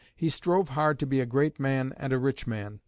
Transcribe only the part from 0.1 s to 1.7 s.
He strove hard to be a great